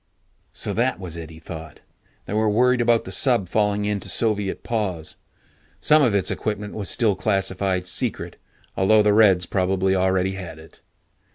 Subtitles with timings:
[0.51, 1.79] So that was it, he thought.
[2.25, 5.17] They were worried about the sub falling into Soviet paws.
[5.79, 8.35] Some of its equipment was still classified "secret",
[8.75, 10.81] although the Reds probably already had it.